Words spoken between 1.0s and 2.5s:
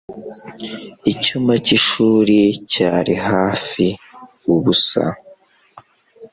Icyumba cyishuri